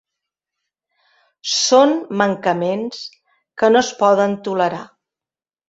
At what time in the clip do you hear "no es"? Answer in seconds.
3.77-3.95